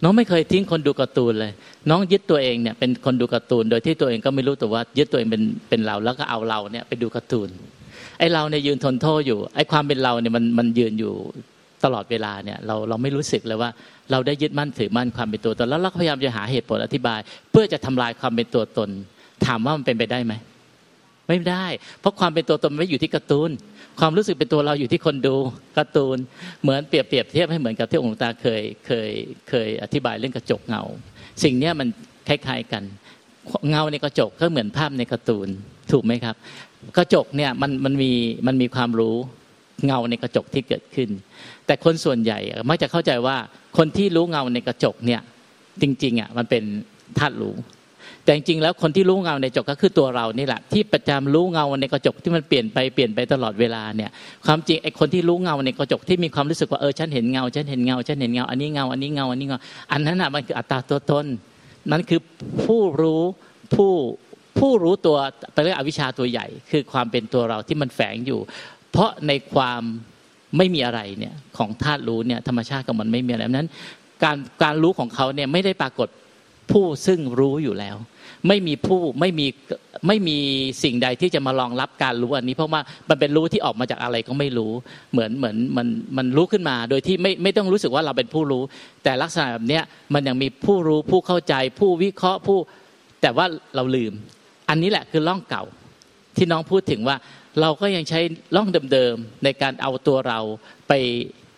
[0.03, 1.53] น้องไม่เคยทิ้งคนดูการ์ตูนเลย
[1.91, 7.49] น้องยึดตัวเองเนี่ยเป็นคนดูการ์ตูน โดยที่ตัวเองก็ไม่รู้ตัวว่ายึดตัวเองเป็นเป็นเราแล้วก็เอาเราเนี่ยไปดูการ์ตูน
[8.19, 11.13] ไอเราเนี่ยยืนทนโทษอยู่ไอความเป็นเราเนี่ยมันมันยืนอยู่
[11.85, 13.71] ตลอดเวลาเนี่ยเราเราไม่รู้สึกเลยว่า
[14.11, 18.91] เราได้ยึดมั่นถือมั่นความเป็นตัวตนแล้วเราพยายามจะหาเหตุผลอธิบาย เพื่อจะทำลายความเป็นตัวตน
[19.47, 20.35] ถามว่ามันเป็นไปได้ไหม
[21.29, 21.67] ไม่ได้
[22.01, 23.51] เพราะความเป็นตัวตนไม่อยู่ที่การ์ตูน
[24.01, 25.37] ความรู้สึกเป็นตัวเราอยู่ที่คนดู
[25.77, 26.19] การ์ตูน
[26.63, 29.11] เหมือนเปรียบเปรียบเทียบให้เหมือนกับที่องค์ตาเคยเคย
[29.49, 30.83] เคยอธิบายเรื่องกระจกเงา
[31.43, 31.89] สิ่งนี้มัน
[32.29, 32.83] คล้ายๆกัน
[33.71, 35.49] เงาในกระจกก็เหมือนภาพในการ์ตูน
[35.93, 36.37] ถูกไหมครับ
[36.99, 38.13] กระจกเนี่ยมันมันมี
[38.47, 39.17] มันมีความรู้
[39.87, 41.11] เงาในกระจกที่เกิดขึ้น
[41.67, 43.37] แต่คนส่วนใหญ่มักจะเข้าใจว่า
[43.79, 45.21] คนที่รู้เงาในกระจกเนี่ย
[45.83, 46.65] จริงๆอะมันเป็น
[47.19, 47.55] ธาตุรู้
[48.29, 54.11] แต่จริงๆแล้วคนที่รู้เงาในกระจกก็คือตัวเรานี่แหละที่ประจำรู้เงาในกระจกที่มันเปลี่ยนไปเปลี่ยนไปตลอดเวลาเนี่ย
[54.47, 59.59] ความจริงไอ้คนที่รู้เงาในกระจกที่มีความรู้สึกว่าเออฉันเห็นเงาฉันเห็นเงาฉันเห็นเงาอันนี้เงาอันนี้เงาอันนี้เงา
[59.93, 61.27] อันนั้นอะมันคืออัตตาตัวตน
[61.91, 62.21] นั่นคือ
[62.65, 63.23] ผู้รู้
[63.75, 63.93] ผู้
[64.59, 65.17] ผู้รู้ตัว
[65.53, 68.41] ไปเรียกอวิชชาตัวใหญ่ คือความเป็นตัวเราที่มันแฝงอยู่
[68.93, 69.83] เพราะในความ
[70.57, 73.69] ไม่มีอะไรเนี่ยของธาตุรู้เนี่ยธรรมชาติกับมันไม่มีอะไรนั้น
[74.25, 76.09] การการรู้ของเขาเนี่ยไม่ได้ปรากฏ
[76.71, 77.97] ผู้ซึ่งรู้อยู่แล้ว
[78.47, 79.47] ไม่มีผู้ไม่มี
[80.07, 80.39] ไม่มี
[80.83, 84.73] สิ่งใดที่จะมารองรับการรู้อันนี้ เพราะว่ามันเป็นรู้ที่ออกมาจากอะไรก็ไม่รู้
[85.13, 88.63] เหมือนเหมือนมันมันรู้ขึ้นมา โดยที่ไม่ไม่ต้องรู้สึกว่าเราเป็นผู้รู้
[89.05, 89.81] แต่ลักษณะแบบนี้
[90.15, 92.59] มันยังมีผู้รู้ผู้เข้าใจ ผู้วิเคราะห์ผู้
[93.23, 93.47] แต่ว่า
[93.77, 94.13] เราลืม
[94.69, 95.65] อันนี้แหละคือล่องเก่า
[96.37, 97.17] ที่น้องพูดถึงว่า
[97.61, 98.21] เราก็ยังใช้
[98.57, 100.39] ล่องเดิมๆในการเอาตัวเรา
[100.89, 100.93] ไป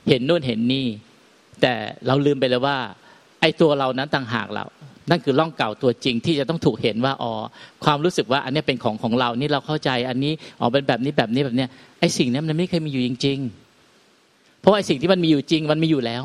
[0.09, 0.87] เห็นนู่นเห็นนี่
[1.61, 1.73] แต่
[2.07, 2.79] เราลืมไปเลยว่า
[3.41, 4.65] ไอ้ตัวเรานั้นต่างหากเรา
[5.11, 7.33] นั่นคือร่องเก่าตัวจริงที่จะต้องถูกเห็นว่าอ๋อ
[7.85, 11.69] ความรู้สึกว่าอันนี้เป็นของของเรานี่เราเข้าใจอันนี้อ๋อเป็นแบบนี้แบบนี้แบบเนี้ย
[12.01, 13.39] ไอ้สิ่งนั้นมันไม่เคยมีอยู่จริง
[14.01, 16.23] ๆ เพราะไอ้สิ่งที่มันมีอยู่จริงมันมีอยู่แล้ว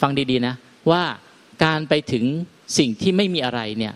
[0.00, 0.54] ฟังดีๆนะ
[0.90, 1.02] ว่า
[1.64, 2.24] การไปถึง
[2.78, 3.94] สิ่งที่ไม่มีอะไรเนี่ย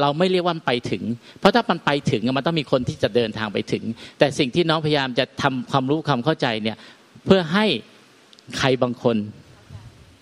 [0.00, 1.02] เราไม่เรียกว่าไปถึง
[1.40, 3.84] เพราะถ้ามันไปถึงมันต้องมีคนที่จะเดินทางไปถึง
[4.18, 6.76] แต่สิ่งที่น้องพยายามจะทำความรู้ความเข้าใจเนี่ย
[7.24, 7.66] เพื่อให้
[8.58, 9.16] ใครบางคน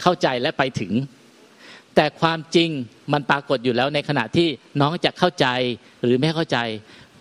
[0.03, 0.93] เข้าใจและไปถึง
[1.97, 2.71] แต่ความจริง
[3.13, 4.49] มันปรากฏอยู่แล้วในขณะที่
[4.81, 5.47] น้องจะเข้าใจ
[6.05, 6.59] หรือไม่เข้าใจ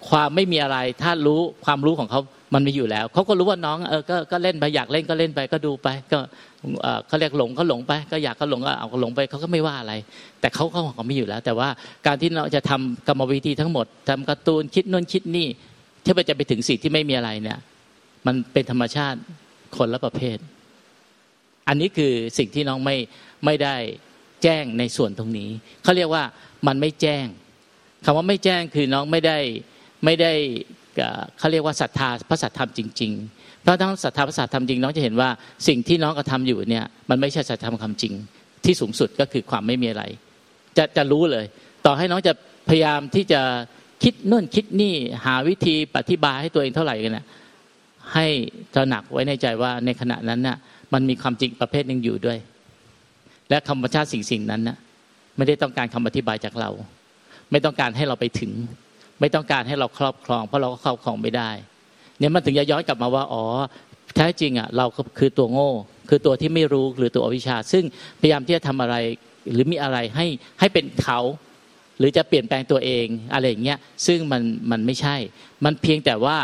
[0.10, 2.22] ความไม่มีอะไรถ้ารู้ความรู้ของเขา
[2.54, 6.20] มันมีอยู่แล้วเขาก็รู้ว่าน้องเออก็ก็เล่นไปอยากเล่นก็เล่นไปก็ดูไป ก็
[7.08, 9.94] เขาเรียกหลงก็หลงไป ก็อยากก็หลงก็เอาก็หลงไปเขาก็ไม่ว่าอะไร
[10.40, 11.70] แต่เขาเขาของมีอยู่แล้ว แต่ว่า
[12.08, 15.48] การที่เราจะทำกรรมวิธีทั้งหมดทำการ์ตูนคิดนู่นคิดนี่
[16.04, 17.60] ที่มันจะไปถึงสิ่งที่ไม่มีอะไรเนี่ย
[18.26, 19.20] มันเป็นธรรมชาติ
[19.78, 20.38] คนละประเภท
[21.68, 22.96] อันนี้คือสิ่งที่น้องไม่
[23.46, 23.76] ไม่ได้
[24.46, 25.50] แจ้งในส่วนตรงนี้
[25.84, 26.24] เขาเรียกว่า
[26.68, 27.26] มันไม่แจ้ง
[28.06, 29.38] คำว่าไม่แจ้งคือน้องไม่ได้
[30.06, 30.32] ไม่ได้
[31.38, 35.30] เขาเรียกว่าศรัทธาพระสัทธรรมจริง ๆ เพราะทั้งศรัทธาพระสัทธรรมจริงน้องจะเห็นว่า
[35.68, 38.14] สิ่งที่น้องกระทาอยู่เนี่ยมันไม่ใช่ศรัทธรรมคำจริง
[38.66, 40.04] ที่สูงสุดก็คือความไม่มีอะไร
[40.78, 41.46] จะจะรู้เลย
[41.86, 42.34] ต่อให้น้องจะ
[42.70, 43.42] พยายามที่จะ
[44.04, 44.94] คิดนู่นคิดนี่
[45.26, 47.26] หาวิธีปฏิบัติให้ตัวเองเท่าไหร่กันนะ
[48.14, 48.28] ให้
[48.74, 50.58] ตระหนักไว้ในใจว่าในขณะนั้นน่ะ
[50.94, 52.40] มันมีความจริงประเภทหนึ่งอยู่ด้วย
[53.50, 54.78] และธรรมชาติสิ่งสิ่งนั้นน่ะ
[55.38, 56.70] ไม่ได้ต้องการคำอธิบายจากเรา
[57.52, 58.52] ไม่ต้องการให้เราไปถึง
[59.20, 61.52] ไม่ต้องการให้เราครอบครอง เพราะเราก็ครอบครองไม่ได้
[62.20, 63.44] เนี่ยมันถึงจะย้อนกลับมาว่าอ๋อ
[64.16, 64.86] แท้จริงอะเรา
[65.20, 65.72] คือตัวโง่
[66.10, 67.84] คือตัวที่ไม่รู้หรือตัวอวิชชา ซึ่ง
[68.20, 68.96] พยายามที่จะทำอะไร
[69.52, 70.26] หรือมีอะไรให้
[70.60, 71.20] ให้เป็นเขา
[71.98, 75.16] หรือจะเปลี่ยนแปลงตัวเองอะไรอย่างเงี้ยซึ่งมันมันไม่ใช่
[75.66, 76.38] มันเพียงแต่ว่า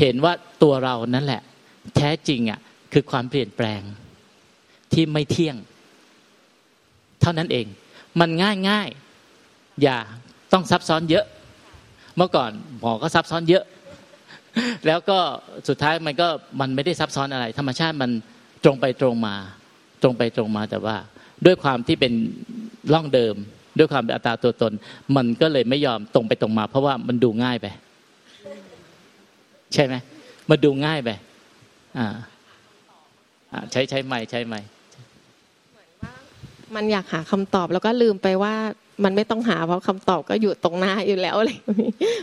[0.00, 1.42] เห็นว่าตัวเรานั่นแหละ
[1.96, 2.60] แท้จริงอะ
[2.92, 3.82] คือความเปลี่ยนแปลง
[4.92, 5.56] ที่ไม่เที่ยง
[7.20, 7.66] เท่านั้นเอง
[8.20, 8.88] มันง่ายง่าย
[9.82, 9.98] อย่า
[10.52, 11.24] ต้องซับซ้อนเยอะ
[12.16, 12.50] เมื่อก่อน
[12.80, 13.64] หมอก็ซับซ้อนเยอะ
[14.86, 15.18] แล้วก็
[15.68, 16.28] สุดท้ายมันก็
[16.60, 18.10] มันไม่ได้ซับซ้อนอะไร ธรรมชาติมัน
[18.64, 19.34] ตรงไปตรงมา
[20.02, 20.96] ตรงไปตรงมาแต่ว่า
[21.46, 22.12] ด้วยความที่เป็น
[22.92, 23.34] ร่องเดิม
[23.78, 24.72] ด้วยความเป็นอัตราตัวตน
[25.16, 27.66] มันก็เลยไม่ยอมตรงไปตรงมา เพราะว่ามันดูง่ายไป
[29.74, 29.94] ใช่ไหม
[30.50, 31.10] มันดูง่ายไป
[31.98, 32.06] อ่า
[33.72, 34.60] ใช้ใช้ไม่ใช้ไม่
[36.74, 38.54] มันอยากหาคำตอบแล้วก็ลืมไปว่า
[39.04, 41.50] มันไม่ต้องหาเพราะคำตอบก็อยู่ตรงหน้าอยู่แล้วอะไร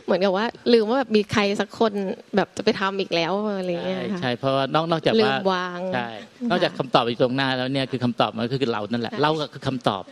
[0.06, 1.94] เหมือนกับว่า ลืมว่าแบบมีใครสักคน
[2.36, 6.10] แบบจะไปทำอีกแล้วอะไรเงี้ยค่ะใช่เพราะว่านอกนอกจากลืมวางใช่
[6.50, 10.04] นอกจากคำตอบอยู่ตรงหน้าแล้วเนี่ยคือคำตอบมันก็คือเรานั่นแหละเราก็คือคำตอบ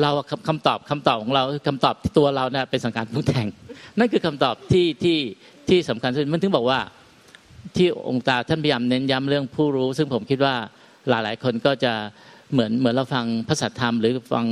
[0.00, 0.10] เรา
[0.48, 3.46] คำตอบคำตอบของเราคำตอบที่ตัวเราเนี่ยเป็นสังการผู้แต่ง
[3.98, 5.18] นั่นคือคำตอบที่ที่
[5.68, 6.78] ที่สำคัญสุดมันถึงบอกว่า
[7.76, 10.54] ที่องค์ตาท่านพยายามเน้นย้ำเรื่องผู้รู้ ซึ่งผมคิดว่า
[11.08, 11.92] หลายหลายคนก็จะ
[12.52, 14.46] เหมือนเหมือนเราฟังพระสัทธรรม หรือฟัง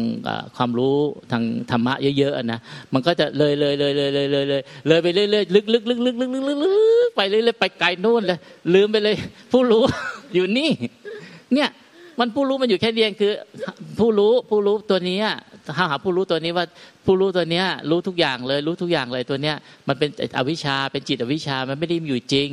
[0.56, 0.96] ความรู้
[1.32, 2.60] ทางธรรมะเยอะๆนะ
[2.94, 6.72] มันก็จะเลยเลยเลยเลยเลยเลยเลยเลยไปเรื่อยๆลึกลึกลึกลึกลึกลึกลึกลึ
[7.08, 8.38] กไปเรื่อยๆไปไกลโน่นเลย
[8.74, 9.14] ลืมไปเลย
[9.52, 9.82] ผู้รู้
[10.34, 10.70] อยู่นี่
[11.54, 11.68] เนี่ย
[12.18, 13.32] มันผู้รู้มันอยู่แค่เดียงคือ
[13.98, 15.18] ผู้รู้ผู้รู้ตัวนี้
[15.66, 16.66] ถ้าหาผู้รู้ตัวนี้ว่า
[17.06, 19.56] ผู้รู้ตัวเนี้ยรู้ทุกอย่างเลยรู้ทุกอย่างเลยตัวเนี้ย
[19.88, 22.50] มันเป็นอวิชชาเป็นจิตอวิชชามันไม่ได้อยู่จริง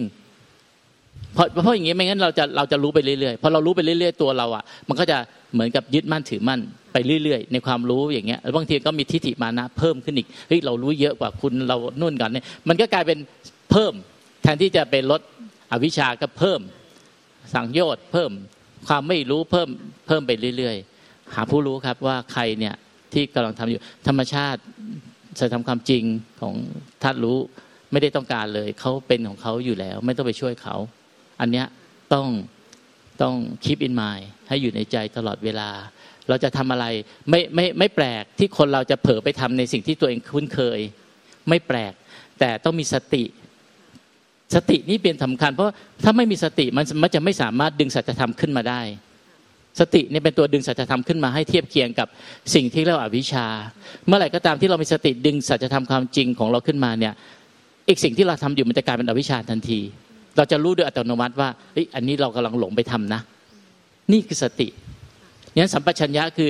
[1.33, 5.17] เพราะเพราะอย่างนี้ไม่งั้นเราจะเราจะรู้ไปเรื่อยๆพอเรารู้ไปเรื่อย ๆ ตัวเราอะ มันก็จะ
[5.53, 6.59] เหมือนกับยึดมั่นถือมั่น
[6.93, 13.19] ไปเรื่อย ๆ ในความรู้อย่างเงี้ยบางทีก็มีทิฏฐิมานะเพิ่มขึ้นอีกเฮ้ยเรารู้เยอะกว่าคุณเรานุ่นกันเนี่ยมันก็กลายเป็น
[13.71, 13.93] เพิ่ม
[14.41, 15.21] แทนที่จะเป็นลด
[15.71, 16.59] อวิชาก็เพิ่ม
[17.53, 18.31] สังโยชน์เพิ่ม
[18.87, 19.69] ความไม่รู้เพิ่ม
[20.07, 20.75] เพิ่มไปเรื่อย
[21.05, 22.75] ๆ หาผู้รู้ครับว่าใครเนี่ย
[23.13, 24.61] ที่กำลังทำอยู่ธรรมชาติ
[25.39, 26.03] จะทำความจริง
[26.41, 26.55] ของ
[27.03, 27.37] ท่านรู้
[27.91, 30.75] ไม่ได้ต้องการเลยเขาเป็นของเขาอยู่แล้ว ไม่ต้องไปช่วยเขา
[31.39, 31.67] อันเนี้ย
[32.13, 32.27] ต้อง
[33.21, 35.69] ต้องคิดอินมายให้อยู่ในใจตลอดเวลา
[36.29, 36.85] เราจะทำอะไร
[37.29, 40.79] ไม่ไม่ไม่แปลกที่คนเราจะเผลอไปทำในสิ่งที่ตัวเองคุ้นเคย
[41.49, 41.93] ไม่แปลก
[42.39, 43.23] แต่ต้องมีสติ
[44.55, 48.81] สตินี่เป็นสำคัญ เพราะถ้าไม่มีสติมันมันจะไม่สามารถดึงสัจธรรมขึ้นมาได้
[49.79, 52.07] สตินี่เป็นตัวดึงสัจธรรมขึ้นมาให้เทียบเคียงกับ
[52.53, 53.47] สิ่งที่เรียกว่าวิชา
[54.07, 57.13] เมื่อไหร่ก็ตามที่เรามีสติดึงสัจธรรมความจริงของเราขึ้นมาเนี่ย
[57.89, 59.79] อีกสิ่งที่เราทำอยู่มันจะกลายเป็นอวิชชาทันที
[60.37, 61.49] เราจะรู้โดยอัตโนมัติว่า
[61.95, 63.21] อันนี้เรากำลังหลงไปทำนะ
[64.11, 64.67] นี่คือสติ
[65.55, 66.49] งั้นสัมปชัญญะคือ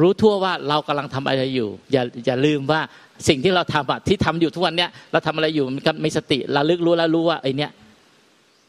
[0.00, 2.80] รู้ทั่วว่าเรากำลังทำอะไรอยู่ อย่าอย่าลืมว่า
[3.28, 7.70] สิ่งที่เราทำที่ทำอยู่ทุกวันเนี้ยเราทำอะไรอยู่มันก็ไม่สติระลึกรู้แล้วรู้ว่าไอ้นี้ย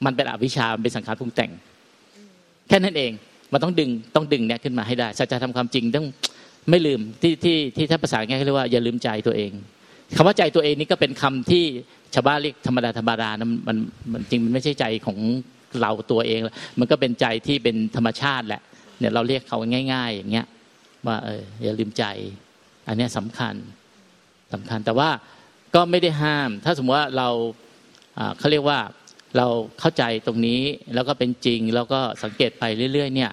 [0.05, 1.51] มันเป็นอวิชชาเป็นสังขารปรุงแต่ง
[2.67, 3.11] แค่นั้นเอง
[3.53, 6.07] มันต้องดึงต้องดึงเนี่ยขึ้นมาให้ได้สัจธรรมความจริงต้อง
[6.69, 9.51] ไม่ลืมที่ที่ที่ท่านภาษาง่ายเรียกว่าอย่าลืมใจตัวเอง
[10.15, 11.65] คำว่าใจตัวเองนี่ก็เป็นคำที่
[12.13, 13.77] ชาวบ้านเรียกธรรมดาธรรมดานะมัน
[14.11, 15.17] มันจริงมันไม่ใช่ใจของ
[15.81, 16.39] เราตัวเอง
[16.79, 18.61] มันก็เป็นใจที่เป็นธรรมชาติแหละ
[18.99, 19.57] เนี่ยเราเรียกเขา
[19.93, 20.47] ง่าย ๆ อย่างเงี้ย
[21.07, 22.03] ว่าเอออย่าลืมใจ
[22.87, 23.55] อันนี้สำคัญ
[24.53, 25.09] สำคัญแต่ว่า
[25.75, 27.29] ก็ไม่ได้ห้าม ถ้าสมมติว่าเรา
[28.37, 28.79] เขาเรียกว่า
[29.37, 29.47] เรา
[29.79, 30.61] เข้าใจตรงนี้
[30.95, 33.31] แล้วก็เป็นจริงแล้วก็สังเกตไปเรื่อย ๆ เนี่ย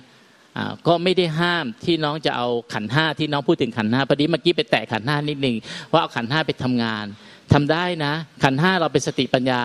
[0.86, 5.56] ก็ไม่ได้ห้ามที่น้องจะเอาขันห้าที่น้องพูดถึงขันห้าพอดีเมื่อกี้ไปแตะขันห้านิดหนึ่ง
[5.92, 7.06] ว่าเอาขันห้าไปทำงาน
[7.52, 9.62] ทำได้นะ ขันห้าเราเป็นสติปัญญา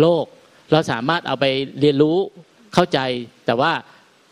[0.00, 0.24] โลก
[0.72, 1.46] เราสามารถเอาไป
[1.80, 2.16] เรียนรู้
[2.74, 2.98] เข้าใจ
[3.46, 3.72] แต่ว่า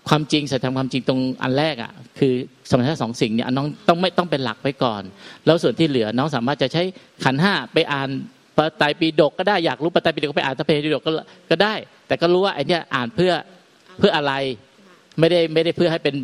[0.09, 2.33] ความจริงสัจธรรมความจริงตรงอันแรกอะคือ
[2.71, 5.03] สมรรถสองสิ่งเนี่ยน้องต้องไม่ต้องเป็นหลักไปก่อน
[5.47, 6.83] แล้วส่วนที่เหลือน้องสามารถจะใช้
[7.25, 8.09] ขันห้าไปอ่าน
[8.57, 11.13] ประไตรปิฎกก็ได้อยากรู้พระไตรปิฎกก็ไปอ่านพระไตรปิฎกก็
[11.51, 11.75] ก็ได้
[12.07, 13.33] แต่ก็รู้ว่าไอเนี่ยอ่านเพื่อ
[13.99, 14.33] เพื่ออะไร
[15.19, 16.15] ไม่ได้ไม่ได้เพื่อให้เป็น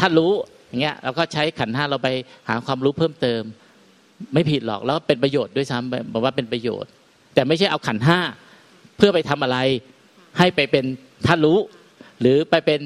[0.00, 0.32] ท่านรู้
[0.68, 2.08] อย่างเงี้ยเราก็ใช้ขันห้าเราไป
[2.48, 3.42] หาความรู้เพิ่มเติม
[4.34, 6.90] ไม่ผิดหรอกแล้วเป็นประโยชน์ด้วยซ้ำบอกว่าเป็นประโยชน์
[7.34, 8.18] แต่ไม่ใช่เอาขันห้า
[8.96, 9.58] เพื่อไปทำอะไร
[10.38, 10.84] ให้ไปเป็น
[11.26, 11.58] ท่านรู้
[12.20, 12.80] หรือไปเป็น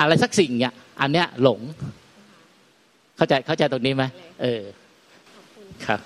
[0.00, 1.60] อะไรสักสิ่งเนี่ยอันเนี้ยหลง
[3.16, 4.04] เข้าใจเข้าใจตรงนี้ไหม
[4.42, 4.62] เออ
[5.86, 6.00] ครับ